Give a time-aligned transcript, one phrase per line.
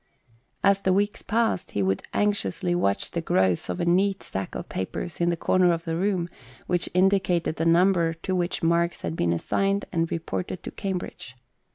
[0.63, 4.67] As the weeks passed, he would anxiously watch the growth of a neat stack of
[4.67, 6.27] papers in the comer of the room,
[6.65, 11.35] which indicated the number to which marks had been assigned and reported to Cambridge.